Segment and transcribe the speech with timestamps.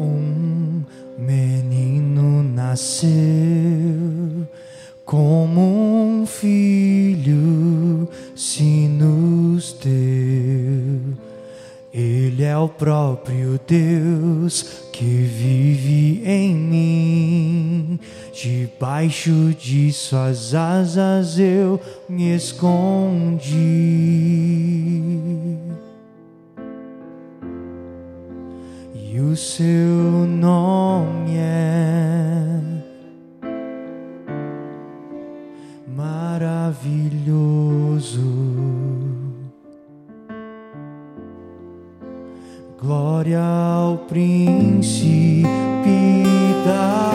[0.00, 0.82] Um
[1.18, 3.10] menino nasceu
[5.04, 11.18] como um filho se nos deu.
[11.92, 14.62] Ele é o próprio Deus
[14.92, 17.98] que vive em mim.
[18.32, 21.78] Debaixo de suas asas eu
[22.08, 24.39] me escondi.
[29.30, 32.60] O seu nome é
[35.94, 36.80] maravilhoso.
[42.80, 45.44] Glória ao príncipe
[46.64, 47.09] da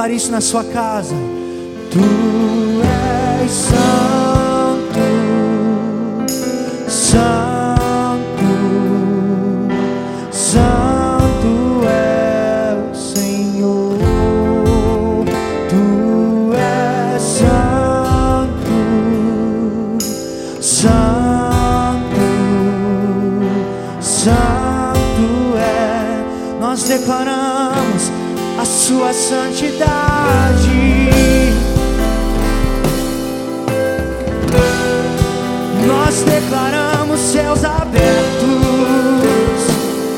[0.00, 1.14] Declare isso na sua casa.
[1.90, 2.00] Tu
[3.42, 4.98] és santo,
[6.88, 8.46] santo,
[10.32, 13.98] santo é o Senhor.
[15.68, 18.72] Tu és santo,
[20.62, 22.24] santo,
[24.00, 26.24] santo é.
[26.58, 28.10] Nós declaramos
[28.60, 29.59] a sua santidade.
[36.50, 38.10] Declaramos céus abertos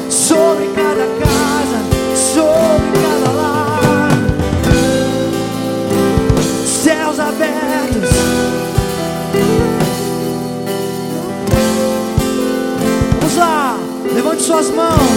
[0.09, 1.79] sobre cada casa,
[2.17, 4.19] sobre cada lar.
[6.65, 8.17] Céus abertos.
[13.21, 13.77] Vamos lá,
[14.15, 15.12] levante suas mãos.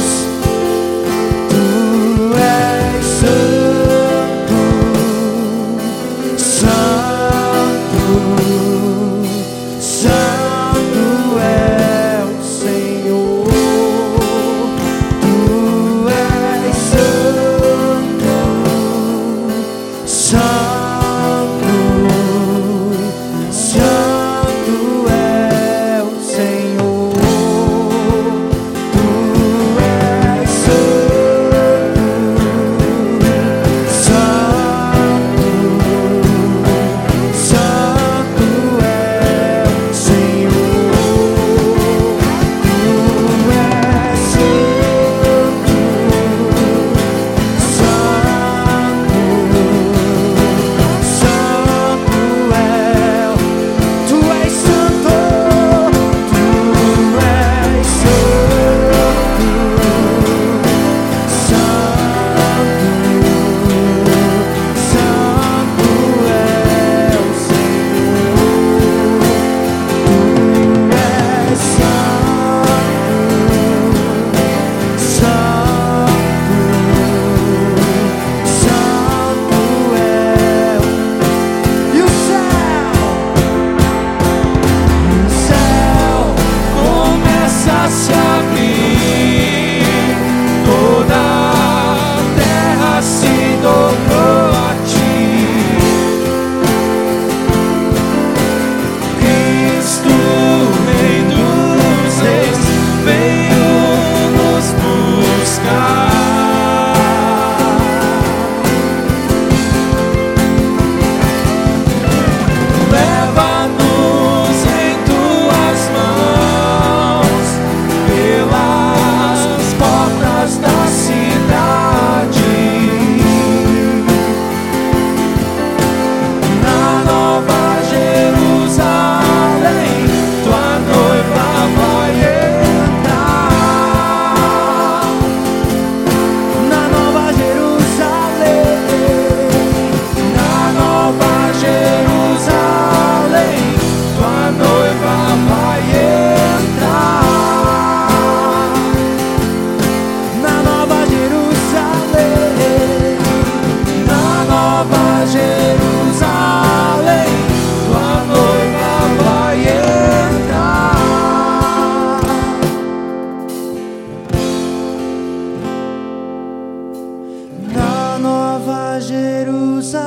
[168.55, 169.97] Nova Jerusalém,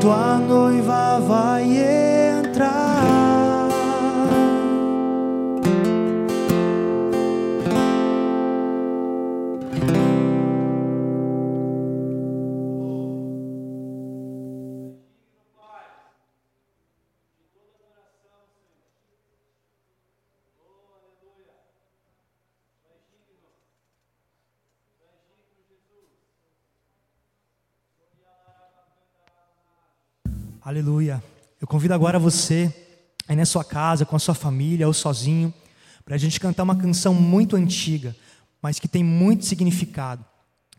[0.00, 1.53] tua noiva vai
[30.64, 31.22] Aleluia.
[31.60, 32.74] Eu convido agora você,
[33.28, 35.52] aí na sua casa, com a sua família ou sozinho,
[36.06, 38.16] para a gente cantar uma canção muito antiga,
[38.62, 40.24] mas que tem muito significado,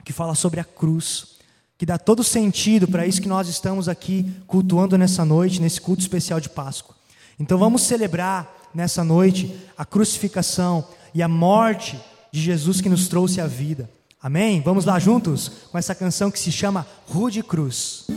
[0.04, 1.36] que fala sobre a cruz,
[1.78, 6.02] que dá todo sentido para isso que nós estamos aqui cultuando nessa noite, nesse culto
[6.02, 6.96] especial de Páscoa.
[7.40, 11.96] Então vamos celebrar nessa noite a crucificação e a morte
[12.32, 13.88] de Jesus que nos trouxe a vida.
[14.20, 14.62] Amém?
[14.62, 18.08] Vamos lá juntos com essa canção que se chama Rude Cruz.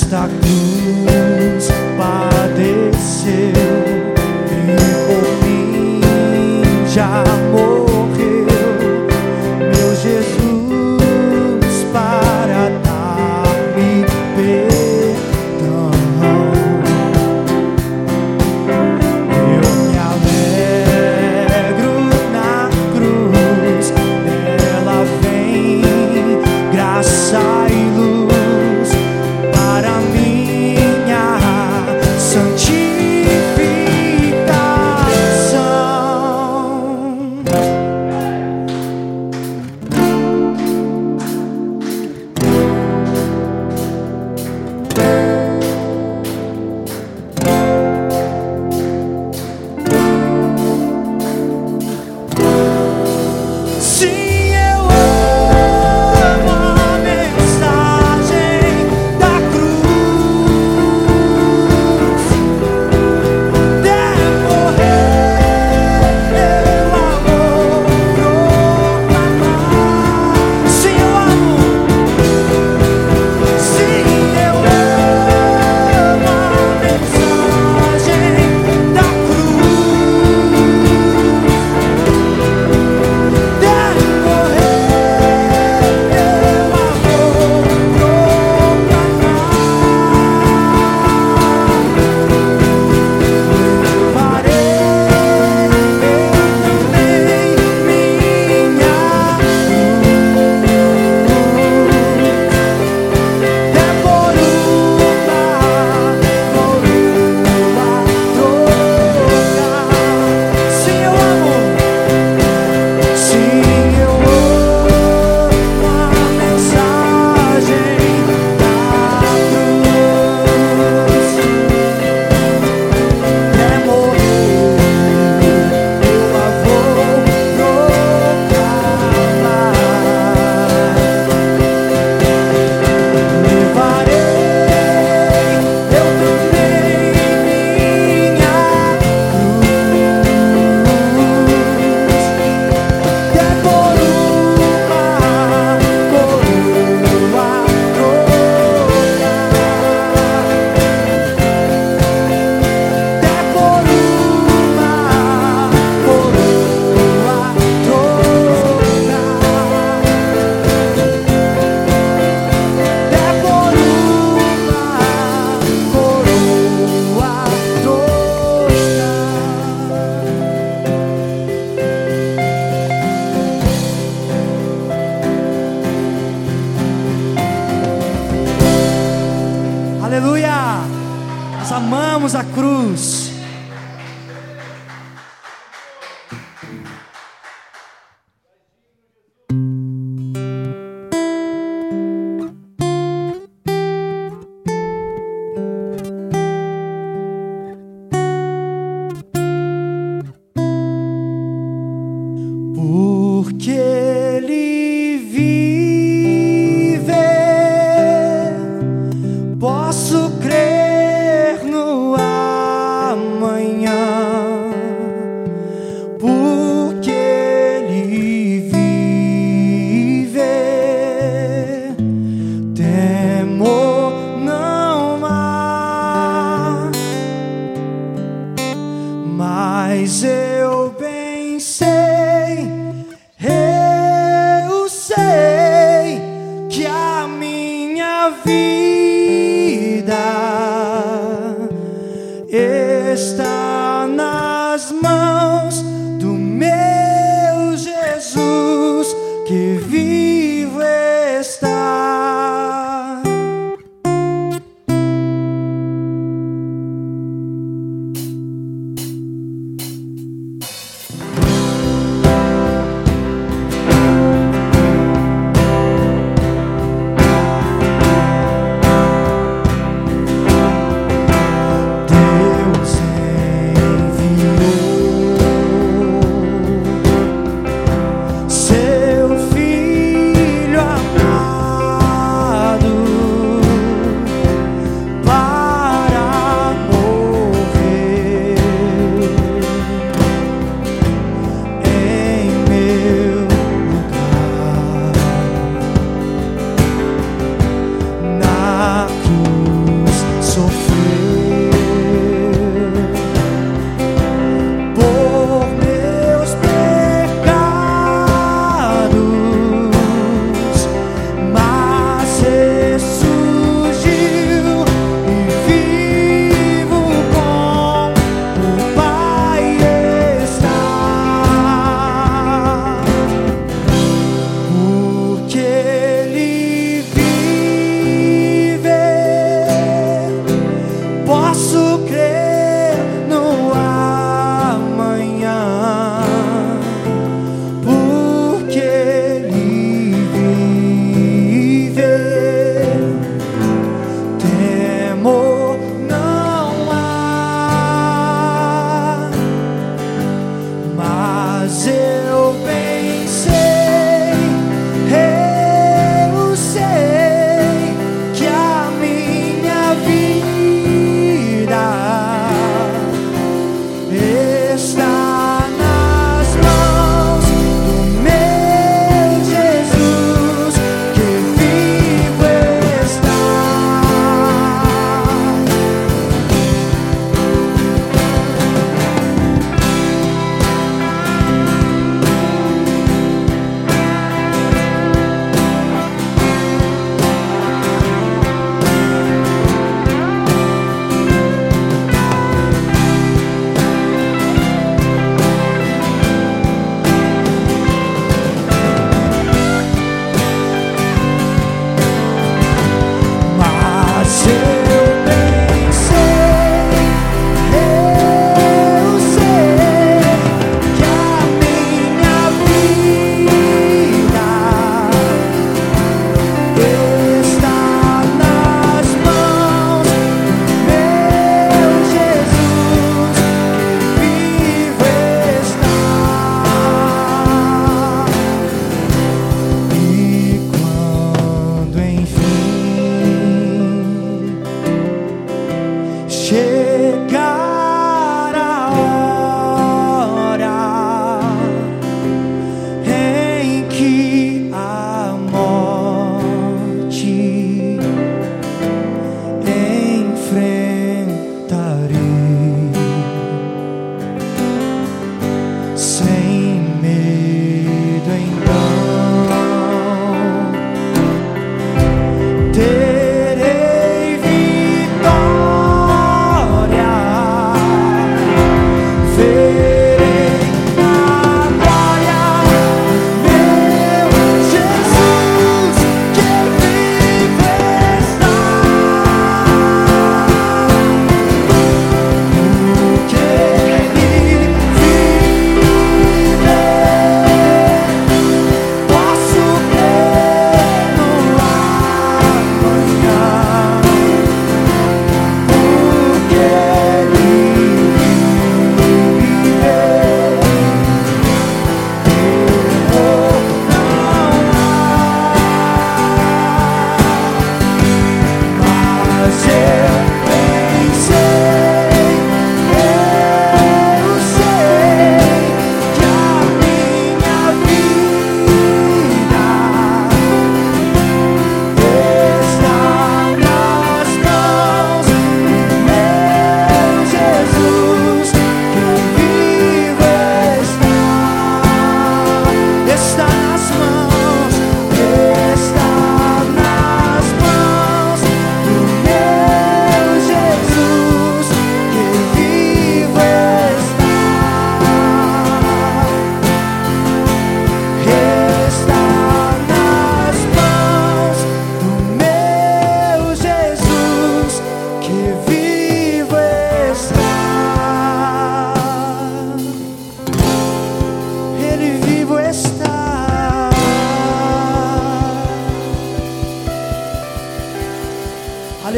[0.00, 3.32] Nesta cruz padeceu
[4.50, 4.76] e
[5.06, 6.00] por mim
[6.88, 7.79] já morreu,